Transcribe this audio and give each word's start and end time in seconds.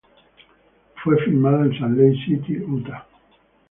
Fue 1.03 1.15
filmada 1.23 1.63
en 1.63 1.77
Salt 1.77 1.95
Lake 1.95 2.17
City, 2.25 2.57
Utah. 2.57 3.05